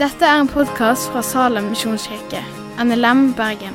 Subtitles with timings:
[0.00, 2.40] Dette er en podkast fra Salem misjonskirke,
[2.80, 3.74] NLM Bergen.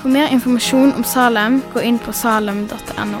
[0.00, 3.20] For mer informasjon om Salem, gå inn på salem.no.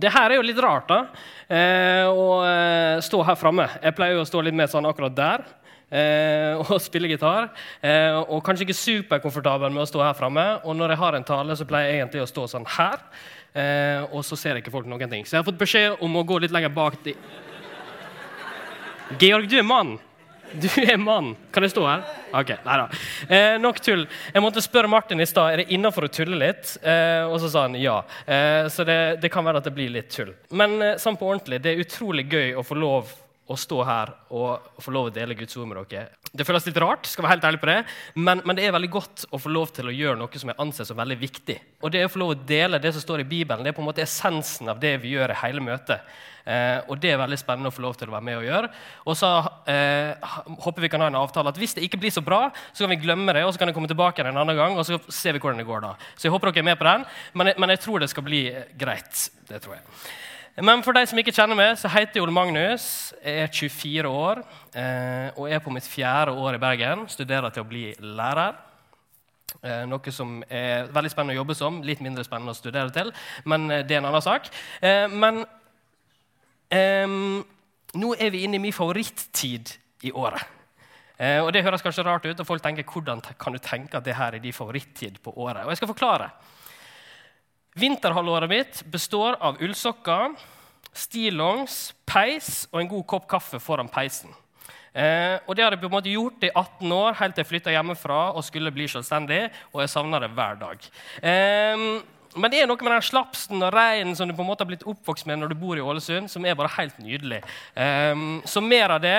[0.00, 1.00] Det her er jo litt rart, da.
[1.48, 3.66] Eh, å eh, stå her framme.
[3.80, 5.48] Jeg pleier jo å stå litt mer sånn akkurat der
[5.90, 7.50] og spille gitar.
[7.82, 10.46] Eh, og kanskje ikke superkomfortabel med å stå her framme.
[10.64, 13.02] Og når jeg har en tale, så pleier jeg egentlig å stå sånn her.
[13.52, 15.26] Eh, og så ser ikke folk noen ting.
[15.26, 17.00] Så jeg har fått beskjed om å gå litt lenger bak.
[17.04, 17.16] De.
[19.18, 19.98] Georg, du er mann.
[20.50, 21.34] Du er mann.
[21.54, 22.04] Kan jeg stå her?
[22.34, 22.86] Ok, nei da.
[23.30, 24.02] Eh, nok tull.
[24.34, 27.50] Jeg måtte spørre Martin i stad er det innafor å tulle litt, eh, og så
[27.52, 28.00] sa han ja.
[28.26, 30.32] Eh, så det, det, kan være at det blir litt tull.
[30.50, 33.14] Men eh, sånn på ordentlig, det er utrolig gøy å få lov
[33.50, 36.08] å stå her og få lov å dele Guds ord med dere.
[36.30, 37.78] Det føles litt rart, skal være helt ærlig på det,
[38.14, 40.60] men, men, det er veldig godt å få lov til å gjøre noe som jeg
[40.62, 41.56] anser som veldig viktig.
[41.82, 43.82] Og det å få lov å dele det som står i Bibelen, det er på
[43.82, 46.06] en måte essensen av det vi gjør i hele møtet.
[46.46, 48.70] Eh, og det er veldig spennende å få lov til å være med og gjøre.
[49.10, 49.32] Og så
[49.74, 50.30] eh,
[50.64, 52.94] håper vi kan ha en avtale at hvis det ikke blir så bra, så kan
[52.94, 55.34] vi glemme det, og så kan jeg komme tilbake en annen gang, og så ser
[55.34, 55.96] vi hvordan det går da.
[56.14, 58.44] Så jeg håper dere er med på den, men men jeg tror det skal bli
[58.78, 59.26] greit.
[59.50, 59.84] Det tror jeg.
[60.58, 62.84] Men for de som ikke kjenner meg, så heter jeg Ole Magnus.
[63.22, 64.40] Jeg er 24 år
[64.74, 67.04] eh, og er på mitt fjerde år i Bergen.
[67.08, 67.84] Studerer til å bli
[68.18, 68.58] lærer.
[69.62, 73.12] Eh, noe som er veldig spennende å jobbe som, litt mindre spennende å studere til.
[73.46, 74.50] Men eh, det er en annen sak.
[75.14, 75.44] Men
[76.70, 79.72] nå er vi inne i min favorittid
[80.06, 80.58] i året.
[81.42, 84.14] Og Det høres kanskje rart ut, og folk tenker hvordan kan du tenke at det
[84.16, 85.64] her er din favorittid på året?
[85.64, 86.30] Og jeg skal forklare.
[87.78, 90.34] Vinterhalvåret mitt består av ullsokker,
[90.92, 94.32] stillongs, peis og en god kopp kaffe foran peisen.
[94.92, 97.50] Eh, og Det har jeg på en måte gjort i 18 år, helt til jeg
[97.52, 99.44] flytta hjemmefra og skulle bli selvstendig.
[99.72, 100.90] Og jeg savner det hver dag.
[101.22, 102.02] Eh,
[102.34, 104.70] men det er noe med den slapsen og regnen som du på en måte har
[104.70, 107.42] blitt oppvokst med når du bor i Ålesund, som er bare helt nydelig.
[107.74, 109.18] Eh, så mer av det.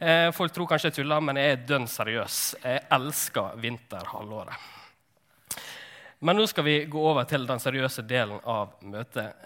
[0.00, 2.42] Eh, folk tror kanskje jeg tuller, men jeg er dønn seriøs.
[2.64, 4.79] Jeg elsker vinterhalvåret.
[6.20, 9.40] Men nå skal vi gå over til den seriøse delen av møtet.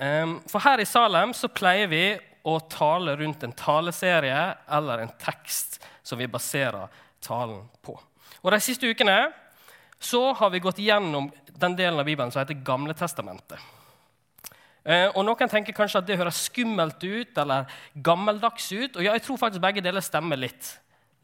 [0.50, 2.02] For her i Salem så pleier vi
[2.44, 4.40] å tale rundt en taleserie
[4.76, 6.90] eller en tekst som vi baserer
[7.24, 7.94] talen på.
[8.42, 9.30] Og De siste ukene
[10.02, 13.62] så har vi gått gjennom den delen av Bibelen som heter Gamle testamentet.
[15.14, 17.70] Og Noen tenker kanskje at det høres skummelt ut eller
[18.04, 18.98] gammeldags ut.
[18.98, 20.74] Og jeg tror faktisk begge deler stemmer litt.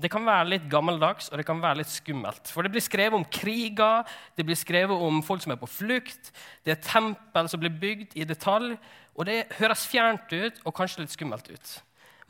[0.00, 2.48] Det kan være litt gammeldags og det kan være litt skummelt.
[2.48, 4.06] For det blir skrevet om kriger,
[4.36, 6.32] det blir skrevet om folk som er på flukt.
[6.64, 8.74] Det er tempel som blir bygd i detalj.
[9.18, 11.72] Og det høres fjernt ut og kanskje litt skummelt ut.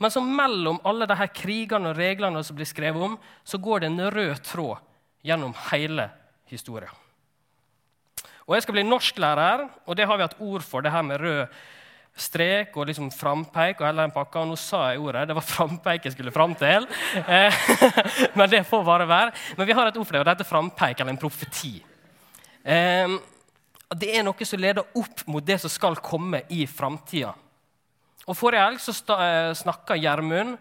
[0.01, 3.91] Men så mellom alle disse krigene og reglene som blir skrevet om, så går det
[3.91, 4.81] en rød tråd
[5.23, 6.09] gjennom hele
[6.49, 6.95] historien.
[8.47, 11.21] Og Jeg skal bli norsklærer, og det har vi hatt ord for, det her med
[11.21, 11.45] rød
[12.17, 14.43] strek og liksom frampeik og hele den pakka.
[14.43, 15.27] Og nå sa jeg ordet.
[15.29, 16.87] Det var frampeik jeg skulle fram til.
[17.21, 17.61] Eh,
[18.37, 19.35] men det får bare være.
[19.57, 21.75] Men vi har et ord for det, og det heter frampeik, eller en profeti.
[22.63, 23.17] Eh,
[23.97, 27.33] det er noe som leder opp mot det som skal komme i framtida.
[28.29, 30.55] Og Forrige helg så eh, snakka Gjermund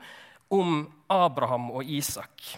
[0.51, 2.55] om Abraham og Isak.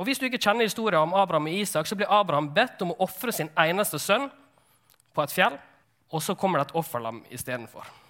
[0.00, 2.94] Og Hvis du ikke kjenner historien om Abraham og Isak, så blir Abraham bedt om
[2.94, 4.30] å ofre sin eneste sønn
[5.12, 5.58] på et fjell,
[6.10, 8.01] og så kommer det et offerlam istedenfor.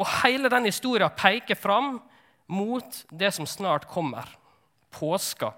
[0.00, 1.98] Og hele den historien peker fram
[2.50, 4.28] mot det som snart kommer,
[4.94, 5.52] påska,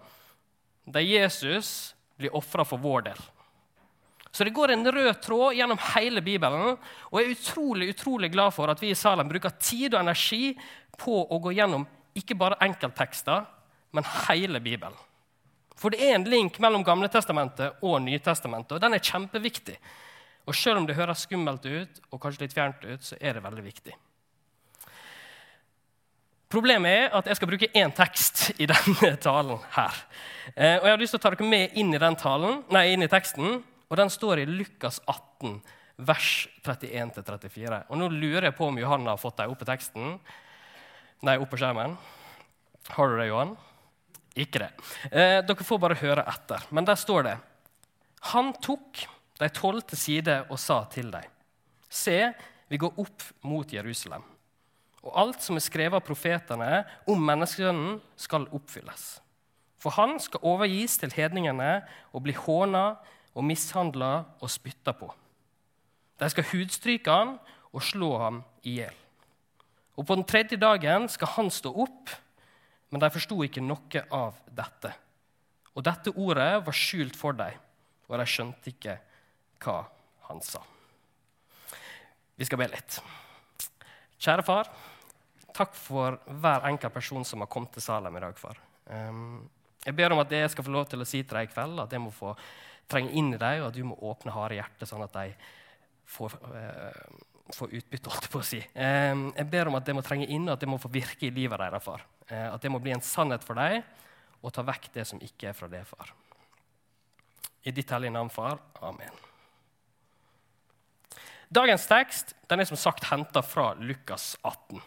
[0.87, 3.23] der Jesus blir ofra for vår del.
[4.37, 6.77] Så det går en rød tråd gjennom hele Bibelen.
[7.09, 10.53] Og jeg er utrolig utrolig glad for at vi i Salem bruker tid og energi
[11.01, 11.87] på å gå gjennom
[12.17, 13.47] ikke bare enkelttekster,
[13.97, 14.97] men hele Bibelen.
[15.77, 19.77] For det er en link mellom Gamletestamentet og Nytestamentet, og den er kjempeviktig.
[20.49, 23.45] Og selv om det høres skummelt ut og kanskje litt fjernt ut, så er det
[23.45, 23.97] veldig viktig.
[26.53, 29.59] Problemet er at jeg skal bruke én tekst i denne talen.
[29.75, 29.97] her.
[30.55, 33.03] Eh, og Jeg har lyst til å ta dere med inn i, talen, nei, inn
[33.03, 33.65] i teksten.
[33.91, 35.57] og Den står i Lukas 18,
[36.07, 37.81] vers 31-34.
[37.91, 40.21] Og Nå lurer jeg på om Johan har fått deg opp på teksten.
[41.27, 41.97] Nei, opp på skjermen.
[42.95, 43.57] Har du det, Johan?
[44.39, 44.71] Ikke det.
[45.10, 46.63] Eh, dere får bare høre etter.
[46.71, 47.37] Men der står det
[48.31, 49.03] Han tok
[49.41, 51.27] de tolv til side og sa til dem.:
[51.91, 52.33] Se,
[52.71, 54.22] vi går opp mot Jerusalem
[55.07, 59.21] og alt som er skrevet av profetene om menneskesønnen, skal oppfylles.
[59.79, 62.97] For han skal overgis til hedningene og bli håna
[63.37, 65.09] og mishandla og spytta på.
[66.19, 67.37] De skal hudstryke han
[67.71, 68.95] og slå ham i hjel.
[69.97, 72.11] Og på den tredje dagen skal han stå opp,
[72.91, 74.93] men de forsto ikke noe av dette.
[75.77, 77.55] Og dette ordet var skjult for dem,
[78.09, 78.99] og de skjønte ikke
[79.63, 79.79] hva
[80.29, 80.63] han sa.
[82.37, 82.99] Vi skal be litt.
[84.21, 84.69] Kjære far,
[85.57, 88.59] takk for hver enkelt person som har kommet til Salem i dag, far.
[88.87, 89.47] Um,
[89.87, 91.53] jeg ber om at det jeg skal få lov til å si til deg i
[91.53, 92.35] kveld, at jeg må få
[92.91, 95.33] trenge inn i deg, og at du må åpne harde hjertet, sånn at de
[96.17, 98.13] får, uh, får utbytte.
[98.13, 98.61] holdt jeg på å si.
[98.75, 101.29] Um, jeg ber om at det må trenge inn, og at det må få virke
[101.29, 102.05] i livet deres, far.
[102.31, 103.81] Uh, at det må bli en sannhet for deg,
[104.43, 106.13] og ta vekk det som ikke er fra det, far.
[107.67, 108.61] I ditt hellige navn, far.
[108.87, 109.25] Amen.
[111.47, 114.83] Dagens tekst den er som sagt henta fra Lukas 18.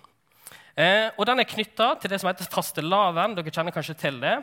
[0.76, 3.38] Eh, og Den er knytta til det som heter fastelavn.
[3.38, 4.38] Dere kjenner kanskje til det.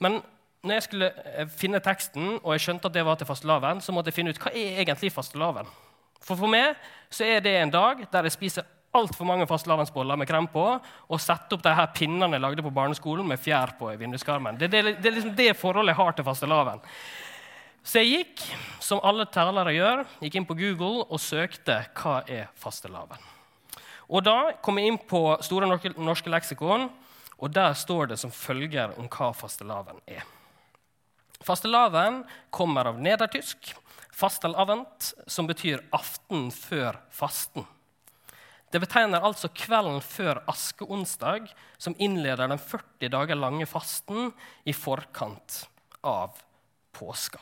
[0.00, 0.20] Men
[0.64, 3.94] når jeg skulle eh, finne teksten, og jeg skjønte at det var til fastelavn, så
[3.96, 5.70] måtte jeg finne ut hva er egentlig fastelavn.
[6.20, 6.76] For for meg
[7.08, 11.22] så er det en dag der jeg spiser altfor mange fastelavnsboller med krem på og
[11.22, 14.58] setter opp de her pinnene jeg lagde på barneskolen med fjær på i vinduskarmen.
[14.58, 16.86] Det, det, det, er liksom det forholdet jeg har til fastelavn.
[17.86, 18.42] Så jeg gikk,
[18.84, 23.30] som alle talere gjør, gikk inn på Google og søkte hva er fastelavn.
[24.10, 26.88] Og da kom jeg inn på Store norske, leksikon,
[27.40, 30.24] og der står det som følger om hva fastelavn er.
[31.46, 33.70] Fastelavn kommer av nedertysk,
[34.12, 37.64] fastelavnt, som betyr aften før fasten.
[38.70, 41.48] Det betegner altså kvelden før askeonsdag,
[41.78, 44.30] som innleder den 40 dager lange fasten
[44.68, 45.64] i forkant
[46.06, 46.36] av
[46.94, 47.40] påska.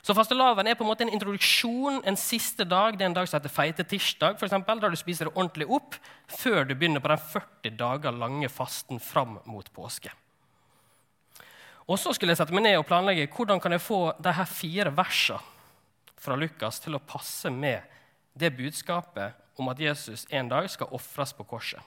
[0.00, 2.96] Så fastelavn er på en måte en introduksjon, en siste dag.
[2.96, 5.68] Det er en dag som heter feite tirsdag, for eksempel, der du spiser det ordentlig
[5.68, 5.98] opp
[6.40, 10.12] før du begynner på den 40 dager lange fasten fram mot påske.
[11.90, 14.46] Og Så skulle jeg sette meg ned og planlegge hvordan kan jeg få de her
[14.48, 15.42] fire versene
[16.20, 17.80] fra Lukas til å passe med
[18.36, 21.80] det budskapet om at Jesus en dag skal ofres på korset.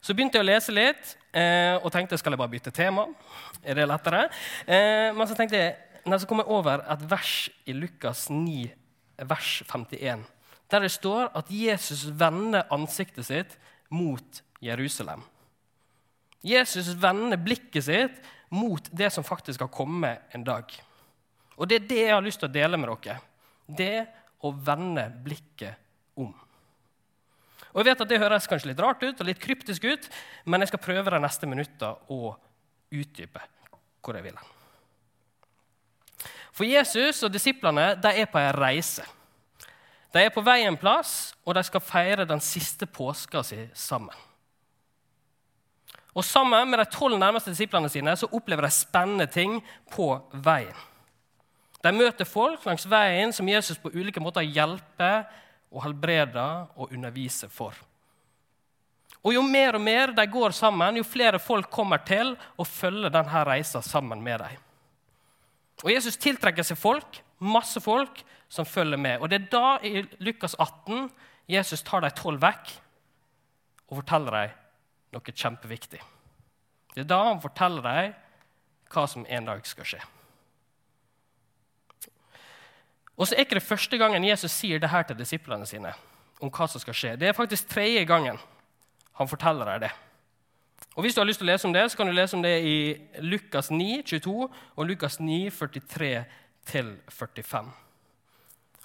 [0.00, 3.08] Så begynte jeg å lese litt eh, og tenkte skal jeg bare bytte tema.
[3.66, 4.28] Er det lettere?
[4.62, 5.74] Eh, men så tenkte jeg
[6.06, 7.34] nei, så kom jeg over et vers
[7.66, 8.66] i Lukas 9,
[9.28, 10.24] vers 51,
[10.70, 13.56] der det står at Jesus vender ansiktet sitt
[13.90, 15.22] mot Jerusalem.
[16.46, 18.18] Jesus vender blikket sitt
[18.54, 20.70] mot det som faktisk har kommet en dag.
[21.56, 23.18] Og det er det jeg har lyst til å dele med dere.
[23.66, 24.06] Det
[24.46, 25.80] å vende blikket
[26.20, 26.34] om.
[27.72, 30.10] Og jeg vet at Det høres kanskje litt rart ut og litt kryptisk ut,
[30.44, 32.36] men jeg skal prøve de neste minuttene å
[32.94, 33.42] utdype
[34.00, 34.38] hvor jeg vil.
[36.56, 39.04] For Jesus og disiplene de er på en reise.
[40.14, 44.14] De er på vei en plass, og de skal feire den siste påska si sammen.
[46.16, 49.58] Og Sammen med de tolv nærmeste disiplene sine så opplever de spennende ting
[49.92, 50.78] på veien.
[51.84, 55.26] De møter folk langs veien som Jesus på ulike måter hjelper
[55.68, 57.76] og helbreder og underviser for.
[59.26, 63.12] Og Jo mer og mer de går sammen, jo flere folk kommer til å følge
[63.12, 64.65] denne reisa sammen med dem.
[65.84, 69.20] Og Jesus tiltrekker seg folk, masse folk, som følger med.
[69.20, 71.10] Og Det er da i Lukas 18
[71.48, 72.72] Jesus tar de tolv vekk
[73.88, 74.54] og forteller dem
[75.14, 76.00] noe kjempeviktig.
[76.94, 78.14] Det er da han forteller dem
[78.92, 80.00] hva som en dag skal skje.
[83.16, 85.94] Og så er ikke det første gangen Jesus sier det her til disiplene sine.
[86.40, 87.14] om hva som skal skje.
[87.16, 88.36] Det er faktisk tredje gangen
[89.16, 89.90] han forteller dem det.
[90.96, 92.44] Og Hvis du har lyst til å lese om det, så kan du lese om
[92.44, 92.76] det i
[93.20, 97.68] Lukas 9, 22 og Lukas 9, 43-45.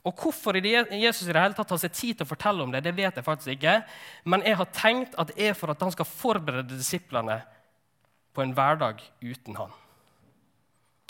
[0.03, 2.83] Og Hvorfor Jesus i det hele tatt tar seg tid til å fortelle om det,
[2.83, 3.85] det vet jeg faktisk ikke.
[4.25, 7.37] Men jeg har tenkt at det er for at han skal forberede disiplene
[8.35, 9.71] på en hverdag uten han.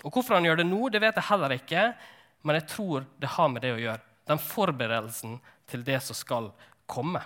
[0.03, 1.93] Og Hvorfor han gjør det nå, det vet jeg heller ikke,
[2.45, 4.01] men jeg tror det har med det å gjøre.
[4.29, 6.51] Den forberedelsen til det som skal
[6.89, 7.21] komme.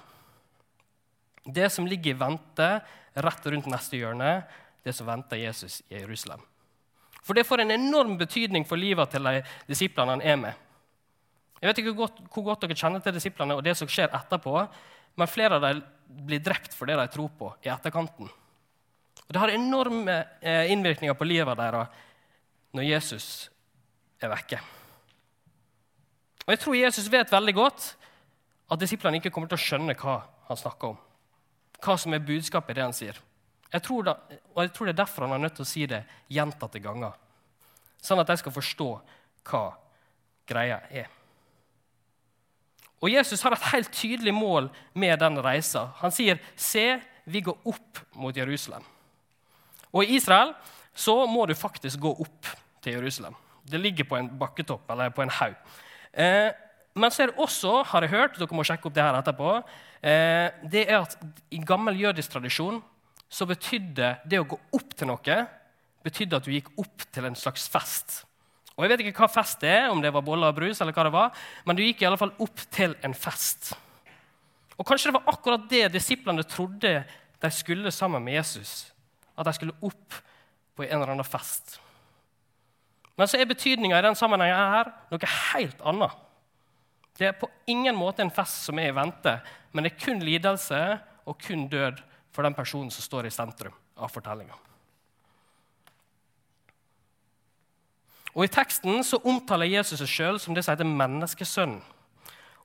[1.45, 2.69] Det som ligger i vente
[3.15, 4.43] rett rundt neste hjørne,
[4.83, 6.41] det som venter Jesus i Jerusalem.
[7.25, 10.63] For det får en enorm betydning for livet til de disiplene han er med.
[11.61, 14.13] Jeg vet ikke hvor godt, hvor godt dere kjenner til disiplene og det som skjer
[14.13, 14.53] etterpå,
[15.15, 15.81] men flere av dem
[16.27, 18.29] blir drept for det de tror på, i etterkanten.
[19.25, 22.03] Og Det har enorme eh, innvirkninger på livet deres
[22.75, 23.27] når Jesus
[24.21, 24.59] er vekke.
[26.45, 27.87] Og Jeg tror Jesus vet veldig godt
[28.69, 31.04] at disiplene ikke kommer til å skjønne hva han snakker om
[31.83, 33.19] hva som er budskapet i det han sier.
[33.73, 34.15] Jeg tror da,
[34.53, 37.15] og jeg tror det er derfor han er nødt til å si det gjentatte ganger.
[38.01, 38.89] Sånn at de skal forstå
[39.49, 39.63] hva
[40.47, 41.09] greia er.
[43.03, 45.91] Og Jesus har et helt tydelig mål med den reisa.
[46.01, 48.85] Han sier, 'Se, vi går opp mot Jerusalem'.
[49.93, 50.53] Og I Israel
[50.93, 52.47] så må du faktisk gå opp
[52.81, 53.35] til Jerusalem.
[53.71, 55.55] Det ligger på en bakketopp eller på en haug.
[56.13, 56.51] Eh,
[56.95, 59.57] men så er det også, har jeg hørt, dere må sjekke opp det her etterpå,
[60.05, 61.15] Eh, det er at
[61.49, 62.77] I gammel jødisk tradisjon
[63.31, 65.37] så betydde det å gå opp til noe
[66.05, 68.19] betydde at du gikk opp til en slags fest.
[68.75, 70.93] Og Jeg vet ikke hva fest det er, om det var boller og brus, eller
[70.93, 73.71] hva det var, men du gikk i alle fall opp til en fest.
[74.75, 76.99] Og Kanskje det var akkurat det disiplene trodde
[77.41, 78.91] de skulle sammen med Jesus.
[79.33, 80.19] At de skulle opp
[80.75, 81.79] på en eller annen fest.
[83.17, 86.24] Men så er betydninga i den sammenhengen her noe helt annet.
[87.15, 89.37] Det er på ingen måte en fest som er i vente,
[89.71, 90.81] men det er kun lidelse
[91.25, 92.01] og kun død
[92.35, 94.57] for den personen som står i sentrum av fortellinga.
[98.35, 101.79] Og I teksten så omtaler Jesus seg sjøl som det som heter menneskesønnen.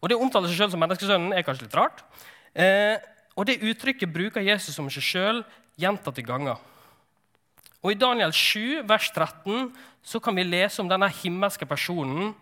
[0.01, 2.03] Og Det å omtale seg sjøl som menneskesønnen er kanskje litt rart.
[2.55, 2.97] Eh,
[3.39, 5.45] og Det uttrykket bruker Jesus om seg sjøl
[5.79, 6.59] gjentatte ganger.
[7.81, 9.71] Og I Daniel 7, vers 13,
[10.03, 12.35] så kan vi lese om denne himmelske personen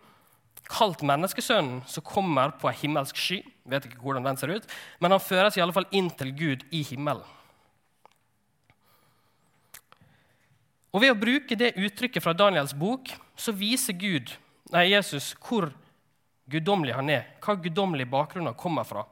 [0.68, 3.38] kalt menneskesønnen, som kommer på ei himmelsk sky.
[3.68, 4.66] Vet ikke hvordan den ser ut,
[5.00, 7.24] Men han føres i alle fall inn til Gud i himmelen.
[10.92, 14.32] Og Ved å bruke det uttrykket fra Daniels bok så viser Gud,
[14.72, 15.68] nei, Jesus hvor
[16.48, 19.04] guddommelig han er, hva guddommelig bakgrunn han kommer fra.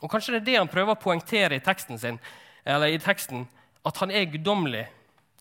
[0.00, 2.20] Og Kanskje det er det han prøver å poengtere i teksten sin,
[2.64, 3.48] eller i teksten,
[3.84, 4.86] at han er guddommelig,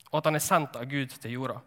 [0.10, 1.60] og at han er sendt av Gud til jorda.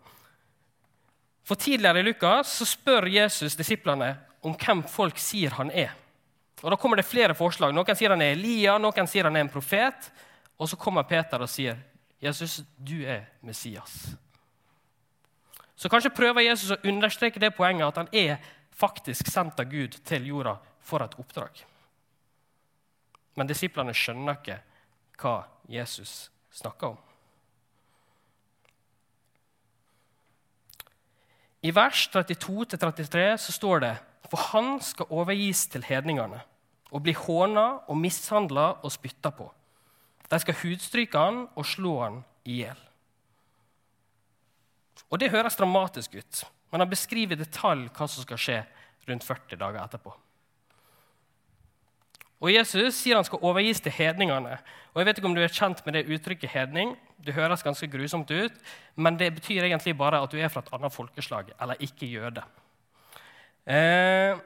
[1.44, 4.14] For Tidligere i Lukas så spør Jesus disiplene
[4.46, 5.92] om hvem folk sier han er.
[6.62, 7.72] Og Da kommer det flere forslag.
[7.74, 10.10] Noen sier han er Elia, noen sier han er en profet.
[10.60, 11.78] Og så kommer Peter og sier,
[12.20, 14.14] 'Jesus, du er Messias'.
[15.76, 18.36] Så kanskje prøver Jesus å understreke det poenget at han er
[18.70, 21.64] faktisk sendt av Gud til jorda for et oppdrag.
[23.34, 24.58] Men disiplene skjønner ikke
[25.16, 26.98] hva Jesus snakker om.
[31.62, 33.94] I vers 32-33 så står det
[34.30, 36.38] for han skal overgis til hedningene
[36.90, 39.48] og bli håna og mishandla og spytta på.
[40.30, 42.78] De skal hudstryke han og slå han i hjel.
[45.10, 48.58] Og Det høres dramatisk ut, men han beskriver i detalj hva som skal skje
[49.08, 50.12] rundt 40 dager etterpå.
[52.40, 54.56] Og Jesus sier han skal overgis til hedningene.
[54.94, 56.94] Og jeg vet ikke om du er kjent med det uttrykket hedning.
[57.24, 58.52] Det høres ganske grusomt ut,
[58.96, 62.44] men det betyr egentlig bare at du er fra et annet folkeslag, eller ikke jøde.
[63.66, 64.38] Eh,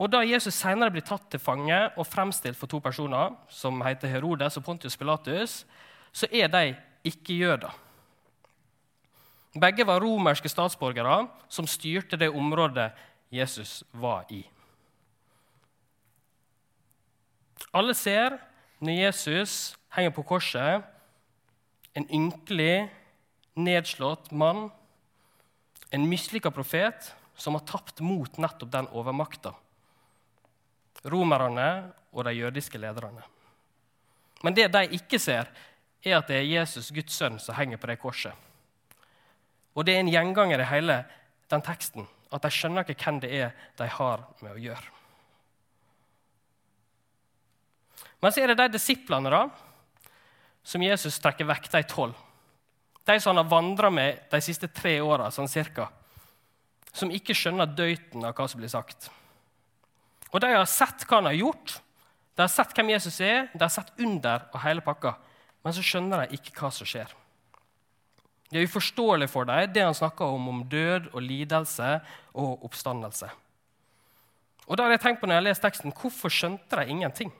[0.00, 4.08] og Da Jesus senere blir tatt til fange og fremstilt for to personer, som heter
[4.08, 5.66] Herodes og Pontius Pilatus,
[6.12, 7.70] så er de ikke-jøder.
[9.60, 12.90] Begge var romerske statsborgere som styrte det området
[13.30, 14.44] Jesus var i.
[17.74, 18.38] Alle ser
[18.80, 20.82] når Jesus henger på korset,
[21.94, 22.88] en ynkelig,
[23.54, 24.68] nedslått mann,
[25.90, 29.54] en mislykka profet som har tapt mot nettopp den overmakta.
[31.10, 33.24] Romerne og de jødiske lederne.
[34.44, 35.50] Men det de ikke ser,
[36.04, 38.32] er at det er Jesus, Guds sønn, som henger på det korset.
[39.74, 41.02] Og det er en gjenganger i hele
[41.50, 44.96] den teksten at de skjønner ikke hvem det er de har med å gjøre.
[48.20, 49.42] Men så er det de disiplene da,
[50.62, 52.18] som Jesus trekker vekk, de tolv.
[53.04, 55.88] De som han har vandra med de siste tre åra, sånn cirka.
[56.92, 59.08] Som ikke skjønner døyten av hva som blir sagt.
[60.30, 61.80] Og De har sett hva han har gjort,
[62.36, 65.16] de har sett hvem Jesus er, de har sett under og hele pakka.
[65.60, 67.10] Men så skjønner de ikke hva som skjer.
[68.50, 71.90] Det er uforståelig for dem, det han snakker om om død og lidelse
[72.32, 73.28] og oppstandelse.
[74.66, 77.30] Og da har jeg tenkt på når jeg har lest teksten, Hvorfor skjønte de ingenting?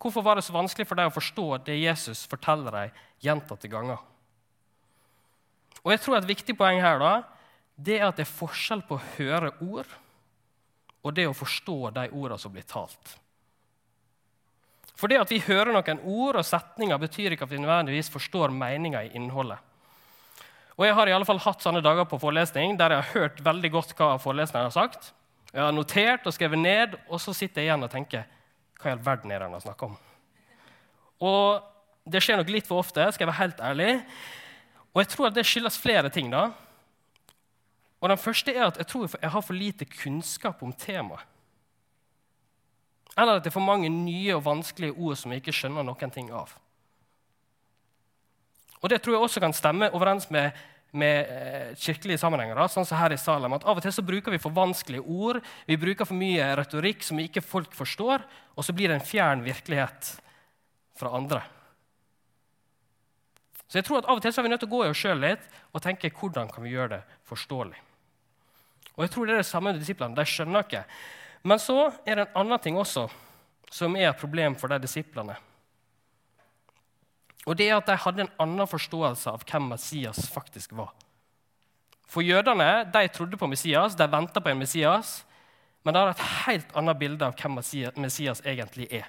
[0.00, 4.00] Hvorfor var det så vanskelig for dem å forstå det Jesus forteller dem gjentatte ganger?
[5.84, 7.12] Og jeg tror Et viktig poeng her da,
[7.76, 9.88] det er at det er forskjell på å høre ord
[11.00, 13.14] og det å forstå de ordene som blir talt.
[15.00, 18.52] For det at vi hører noen ord og setninger, betyr ikke at vi nødvendigvis forstår
[18.52, 19.56] meninga i innholdet.
[20.76, 23.40] Og Jeg har i alle fall hatt sånne dager på forelesning der jeg har hørt
[23.44, 25.12] veldig godt hva foreleseren har sagt.
[25.52, 28.28] Jeg har notert og skrevet ned, og så sitter jeg igjen og tenker
[28.80, 29.98] hva i all verden er det han har om?
[31.20, 31.66] Og
[32.10, 33.90] Det skjer nok litt for ofte, skal jeg være helt ærlig.
[34.94, 36.30] Og jeg tror at det skyldes flere ting.
[36.30, 36.50] da.
[38.00, 41.20] Og Den første er at jeg tror jeg har for lite kunnskap om temaet.
[43.18, 46.10] Eller at det er for mange nye og vanskelige ord som jeg ikke skjønner noen
[46.10, 46.56] ting av.
[48.80, 50.50] Og Det tror jeg også kan stemme overens med,
[50.92, 52.58] med eh, kirkelige sammenhenger.
[52.58, 55.04] Da, sånn som her i Salem, at Av og til så bruker vi for vanskelige
[55.06, 58.24] ord, vi bruker for mye retorikk som ikke folk forstår,
[58.56, 60.16] og så blir det en fjern virkelighet
[60.98, 61.44] fra andre.
[63.70, 64.90] Så jeg tror at Av og til så er vi nødt til å gå i
[64.90, 67.78] oss sjøl litt og tenke hvordan kan vi gjøre det forståelig.
[68.96, 70.16] Og jeg tror det er det samme med disiplene.
[70.18, 70.82] De skjønner ikke.
[71.46, 73.06] Men så er det en annen ting også
[73.70, 75.38] som er et problem for de disiplene.
[77.48, 80.92] Og det er at de hadde en annen forståelse av hvem Messias faktisk var.
[82.10, 85.20] For jødene de trodde på Messias, de venta på en Messias,
[85.84, 89.06] men de har et helt annet bilde av hvem Messias egentlig er.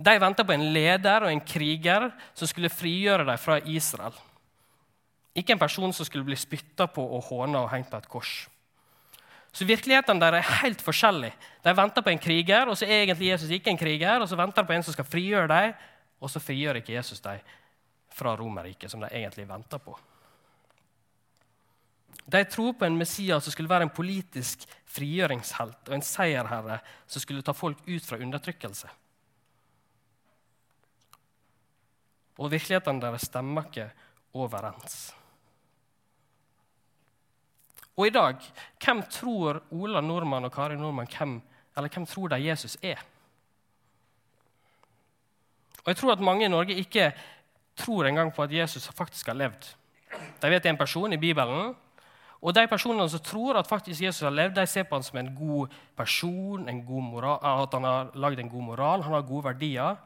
[0.00, 4.14] De venta på en leder og en kriger som skulle frigjøre dem fra Israel.
[5.36, 8.32] Ikke en person som skulle bli spytta på og håna og hengt på et kors.
[9.52, 11.32] Så virkeligheten der er helt forskjellig.
[11.64, 14.22] De venter på en kriger, og så er egentlig Jesus ikke en kriger.
[14.22, 15.72] Og så venter de på en som skal frigjøre dem,
[16.20, 17.40] og så frigjør ikke Jesus dem
[18.12, 19.96] fra Romerriket, som de egentlig venta på.
[22.30, 27.22] De tror på en Messias som skulle være en politisk frigjøringshelt og en seierherre som
[27.22, 28.90] skulle ta folk ut fra undertrykkelse.
[32.40, 33.88] Og virkeligheten deres stemmer ikke
[34.32, 35.10] overens.
[37.98, 38.36] Og i dag,
[38.80, 41.40] hvem tror Ola Nordmann og Kari Nordmann hvem,
[41.76, 43.02] eller hvem tror de Jesus er?
[45.84, 47.12] Og jeg tror at mange i Norge ikke
[47.76, 49.70] tror engang på at Jesus faktisk har levd.
[50.42, 51.74] De vet det er en person i Bibelen,
[52.40, 55.18] og de personene som tror at faktisk Jesus har levd, de ser på han som
[55.20, 59.28] en god person, en god moral, at han har lagd en god moral, han har
[59.28, 59.98] gode verdier.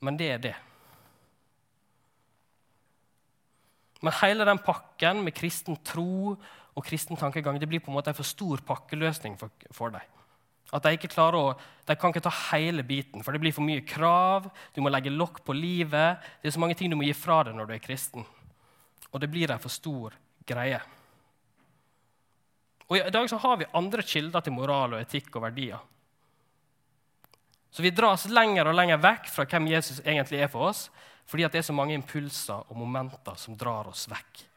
[0.00, 0.54] Men det er det.
[4.02, 6.34] Men hele den pakken med kristen tro
[6.74, 10.19] og kristen tankegang det blir på en måte en for stor pakkeløsning for, for dem.
[10.70, 11.54] At De ikke klarer å,
[11.86, 14.46] de kan ikke ta hele biten, for det blir for mye krav.
[14.74, 16.22] Du må legge lokk på livet.
[16.40, 18.26] Det er så mange ting du må gi fra deg når du er kristen.
[19.10, 20.14] Og det blir en for stor
[20.46, 20.78] greie.
[22.90, 25.82] Og I dag så har vi andre kilder til moral og etikk og verdier.
[27.70, 30.88] Så vi dras lenger og lenger vekk fra hvem Jesus egentlig er for oss,
[31.30, 34.49] fordi det er så mange impulser og momenter som drar oss vekk.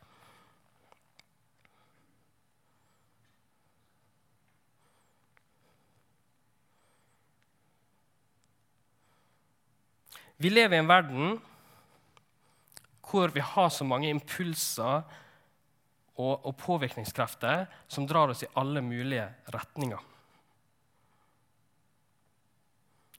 [10.38, 11.36] Vi lever i en verden
[13.14, 15.04] hvor vi har så mange impulser
[16.18, 20.02] og, og påvirkningskrefter som drar oss i alle mulige retninger.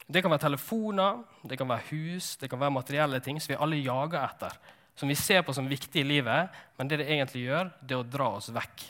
[0.04, 3.60] Det kan være telefoner, det kan være hus, det kan være materielle ting som vi
[3.60, 4.58] alle jager etter.
[4.94, 8.02] Som vi ser på som viktig i livet, men det det egentlig gjør, det er
[8.02, 8.84] å dra oss vekk.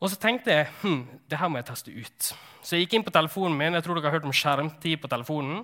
[0.00, 2.30] Og så tenkte jeg hm, det her må jeg teste ut.
[2.64, 3.76] Så jeg gikk inn på telefonen min.
[3.76, 5.60] Jeg tror dere har hørt om skjermtid på telefonen.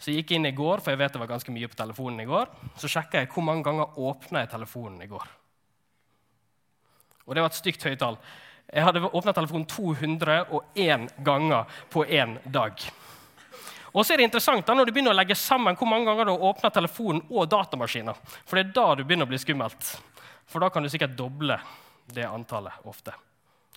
[0.00, 2.22] Så jeg gikk inn i går, for jeg vet det var ganske mye på telefonen
[2.22, 2.48] i går.
[2.80, 5.26] Så sjekka jeg hvor mange ganger åpna jeg telefonen i går.
[7.28, 8.16] Og det var et stygt høyt tall.
[8.70, 12.80] Jeg hadde åpna telefonen 201 ganger på én dag.
[13.90, 16.28] Og så er det interessant da, når du begynner å legge sammen hvor mange ganger
[16.28, 18.18] du har åpna telefonen og datamaskiner.
[18.46, 19.96] For det er da du begynner å bli skummelt.
[20.50, 21.58] For da kan du sikkert doble
[22.14, 23.12] det antallet ofte.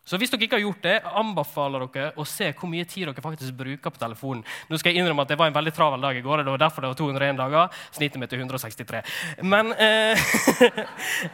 [0.04, 3.24] Så hvis dere ikke har gjort det, anbefaler dere å se hvor mye tid dere
[3.24, 4.44] faktisk bruker på telefonen.
[4.68, 6.44] Nå skal jeg innrømme at Det var en veldig travel dag i går.
[6.44, 7.82] Det var derfor det var 201 dager.
[7.96, 9.04] Snittet mitt er 163.
[9.48, 10.16] Men eh,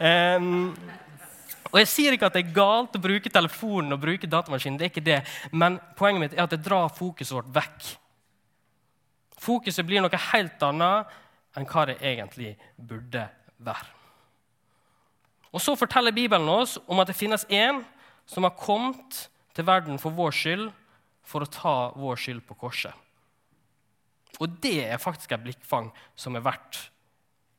[1.70, 4.78] Og Jeg sier ikke at det er galt å bruke telefonen og bruke datamaskinen.
[4.78, 5.20] det er ikke det.
[5.52, 7.92] Men poenget mitt er at det drar fokuset vårt vekk.
[9.40, 11.18] Fokuset blir noe helt annet
[11.56, 13.26] enn hva det egentlig burde
[13.58, 13.86] være.
[15.50, 17.82] Og Så forteller Bibelen oss om at det finnes én
[18.30, 20.68] som har kommet til verden for vår skyld,
[21.26, 22.94] for å ta vår skyld på korset.
[24.40, 26.78] Og det er faktisk et blikkfang som er verdt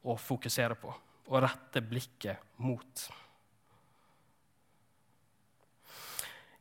[0.08, 0.94] å fokusere på
[1.32, 3.04] og rette blikket mot.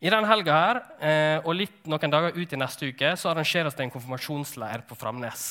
[0.00, 0.58] I denne helga
[1.02, 4.96] eh, og litt noen dager ut i neste uke så arrangeres det en konfirmasjonsleir på
[4.96, 5.48] Framnes.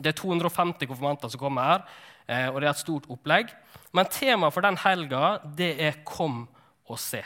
[0.00, 1.84] Det er 250 konfirmanter som kommer her,
[2.26, 3.52] eh, og det er et stort opplegg.
[3.94, 6.48] Men temaet for den helga er 'Kom
[6.90, 7.24] og se'.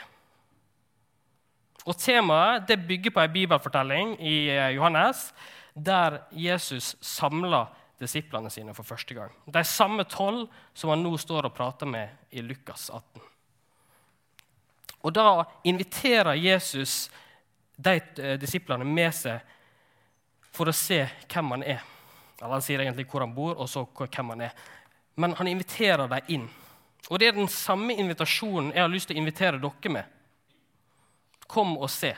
[1.85, 5.35] Og Temaet det bygger på en bibelfortelling i eh, Johannes,
[5.75, 7.67] der Jesus samla
[8.01, 9.33] disiplene sine for første gang.
[9.55, 13.23] De samme tolv som han nå står og prater med i Lukas 18.
[15.05, 17.11] Og da inviterer Jesus
[17.77, 19.41] de eh, disiplene med seg
[20.55, 21.83] for å se hvem han er.
[22.41, 24.55] Eller Han sier egentlig hvor han bor, og så hvem han er.
[25.17, 26.49] Men han inviterer dem inn.
[27.11, 30.05] Og det er den samme invitasjonen jeg har lyst til å invitere dere med.
[31.47, 32.15] Kom og se.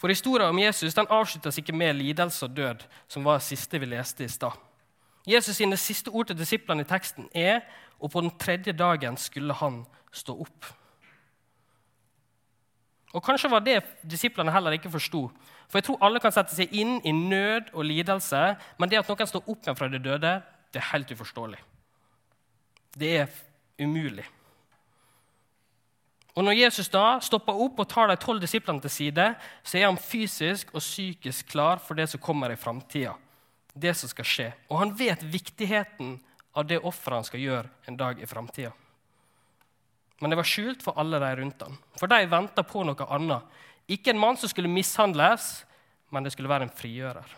[0.00, 3.80] For Historien om Jesus den avsluttes ikke med lidelse og død, som var det siste
[3.80, 4.56] vi leste i stad.
[5.24, 7.62] Jesus sine siste ord til disiplene i teksten er
[8.00, 10.66] og på den tredje dagen skulle han stå opp.
[13.14, 13.78] Og Kanskje var det
[14.10, 15.28] disiplene heller ikke forsto.
[15.68, 18.42] For jeg tror alle kan sette seg inn i nød og lidelse,
[18.78, 20.32] men det at noen står opp igjen fra de døde,
[20.74, 21.60] det er helt uforståelig.
[22.94, 23.30] Det er
[23.80, 24.26] umulig.
[26.34, 29.26] Og Når Jesus da stopper opp og tar de tolv disiplene til side,
[29.62, 33.14] så er han fysisk og psykisk klar for det som kommer i framtida.
[33.74, 34.48] Det som skal skje.
[34.70, 36.16] Og han vet viktigheten
[36.54, 38.72] av det offeret han skal gjøre en dag i framtida.
[40.20, 41.78] Men det var skjult for alle de rundt han.
[41.98, 43.62] For de venta på noe annet.
[43.90, 45.64] Ikke en mann som skulle mishandles,
[46.10, 47.34] men det skulle være en frigjører.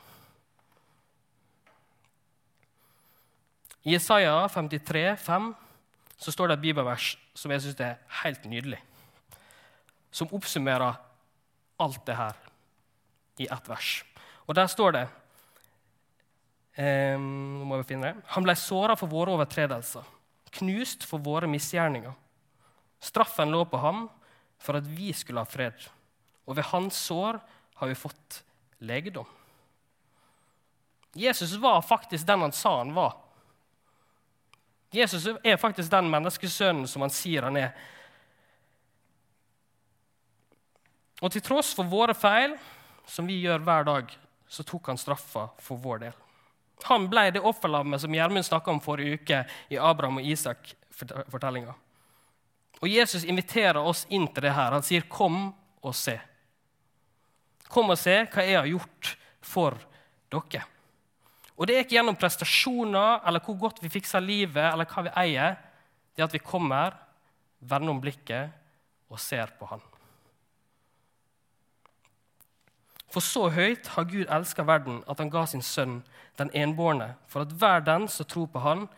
[3.87, 5.53] I Isaiah 53, 5,
[6.18, 8.81] så står det et bibelvers som jeg syns er helt nydelig.
[10.11, 10.96] Som oppsummerer
[11.79, 12.40] alt det her
[13.38, 14.01] i ett vers.
[14.49, 15.05] Og der står det
[16.83, 18.25] eh, må vi finne det.
[18.35, 20.03] Han ble såra for våre overtredelser,
[20.59, 22.14] knust for våre misgjerninger.
[22.99, 24.09] Straffen lå på ham
[24.59, 25.77] for at vi skulle ha fred,
[26.49, 27.38] og ved hans sår
[27.79, 28.40] har vi fått
[28.83, 29.29] legedom.
[31.16, 33.14] Jesus var faktisk den han sa han var.
[34.94, 37.72] Jesus er faktisk den menneskesønnen som han sier han er.
[41.25, 42.55] Og til tross for våre feil,
[43.09, 44.12] som vi gjør hver dag,
[44.49, 46.16] så tok han straffa for vår del.
[46.85, 51.72] Han ble det offerlammet som Gjermund snakka om forrige uke i Abraham og Isak-fortellinga.
[52.83, 54.72] Og Jesus inviterer oss inn til det her.
[54.72, 56.20] Han sier, 'Kom og se'.
[57.68, 59.79] Kom og se hva jeg har gjort for
[60.31, 60.64] dere.
[61.57, 65.12] Og det er ikke gjennom prestasjoner eller hvor godt vi fikser livet eller hva vi
[65.25, 65.57] eier.
[66.12, 66.97] Det er at vi kommer,
[67.61, 68.53] vender om blikket
[69.09, 69.81] og ser på Han.
[73.12, 76.03] For så høyt har Gud elska verden at han ga sin sønn,
[76.37, 78.88] den enbårne, for at hver den som tror på Han,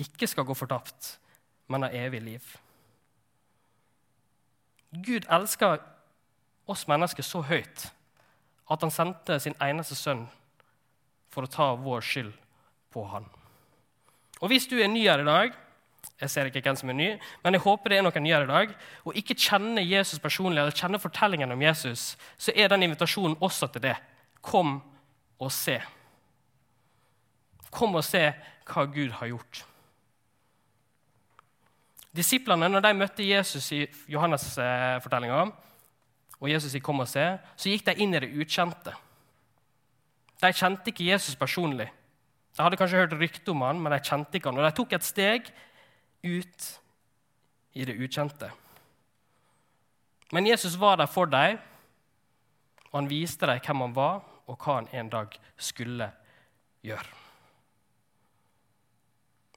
[0.00, 1.18] ikke skal gå fortapt,
[1.68, 2.46] men ha evig liv.
[5.04, 5.82] Gud elsker
[6.66, 7.90] oss mennesker så høyt
[8.70, 10.24] at han sendte sin eneste sønn
[11.36, 12.32] for å ta vår skyld
[12.94, 13.28] på han.
[14.40, 15.54] Og Hvis du er ny her i dag,
[16.16, 17.08] jeg ser ikke hvem som er ny,
[17.44, 18.72] men jeg håper det er noen ny her i dag,
[19.04, 23.68] og ikke kjenner Jesus personlig, eller kjenner fortellingen om Jesus, så er den invitasjonen også
[23.74, 23.96] til det.
[24.40, 24.78] Kom
[25.36, 25.76] og se.
[27.74, 28.30] Kom og se
[28.66, 29.64] hva Gud har gjort.
[32.16, 35.50] Disiplene, når de møtte Jesus i Johannes-fortellinga,
[36.40, 38.92] og Jesus i 'Kom og se', så gikk de inn i det ukjente.
[40.42, 41.88] De kjente ikke Jesus personlig.
[42.56, 44.60] De hadde kanskje hørt rykte om han, men de kjente ikke han.
[44.60, 45.50] Og de tok et steg
[46.24, 46.68] ut
[47.76, 48.48] i det ukjente.
[50.32, 51.58] Men Jesus var der for dem,
[52.90, 56.08] og han viste dem hvem han var, og hva han en dag skulle
[56.86, 57.22] gjøre.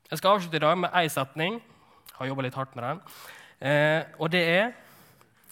[0.09, 1.59] Jeg skal avslutte i dag med én setning.
[2.09, 3.01] Jeg har jobba litt hardt med den.
[3.61, 4.71] Eh, og det er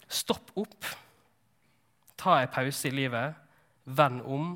[0.09, 0.87] stopp opp,
[2.17, 3.35] ta en pause i livet,
[3.85, 4.55] vend om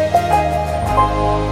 [0.93, 1.50] Thank you.